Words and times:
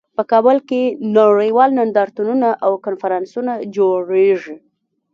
په 0.15 0.23
کابل 0.31 0.57
کې 0.69 0.81
نړیوال 1.17 1.69
نندارتونونه 1.79 2.49
او 2.65 2.71
کنفرانسونه 2.85 3.53
جوړیږي 3.77 4.55